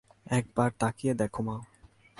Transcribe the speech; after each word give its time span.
একবার 0.31 0.69
তাকিয়ে 0.79 1.13
দেখো, 1.13 1.41
মা। 1.41 1.55